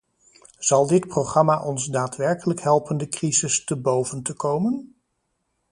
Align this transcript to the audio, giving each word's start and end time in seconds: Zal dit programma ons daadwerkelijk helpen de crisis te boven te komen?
Zal 0.57 0.87
dit 0.87 1.07
programma 1.07 1.61
ons 1.63 1.85
daadwerkelijk 1.85 2.61
helpen 2.61 2.97
de 2.97 3.07
crisis 3.07 3.63
te 3.65 3.75
boven 3.77 4.23
te 4.23 4.33
komen? 4.33 4.95